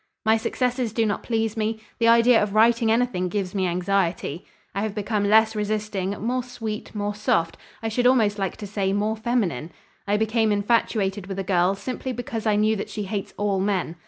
My 0.25 0.35
successes 0.35 0.93
do 0.93 1.05
not 1.05 1.21
please 1.21 1.55
me; 1.55 1.79
the 1.99 2.07
idea 2.07 2.41
of 2.41 2.55
writing 2.55 2.91
anything 2.91 3.29
gives 3.29 3.53
me 3.53 3.67
anxiety. 3.67 4.43
I 4.73 4.81
have 4.81 4.95
become 4.95 5.25
less 5.25 5.55
resisting, 5.55 6.19
more 6.19 6.41
sweet, 6.41 6.95
more 6.95 7.13
soft, 7.13 7.55
I 7.83 7.87
should 7.89 8.07
almost 8.07 8.39
like 8.39 8.57
to 8.57 8.65
say, 8.65 8.93
more 8.93 9.15
feminine. 9.15 9.69
I 10.07 10.17
became 10.17 10.51
infatuated 10.51 11.27
with 11.27 11.37
a 11.37 11.43
girl, 11.43 11.75
simply 11.75 12.13
because 12.13 12.47
I 12.47 12.55
knew 12.55 12.75
that 12.77 12.89
she 12.89 13.03
hates 13.03 13.35
all 13.37 13.59
men. 13.59 13.95